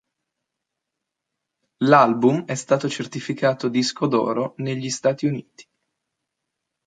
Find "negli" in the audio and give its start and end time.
4.57-4.89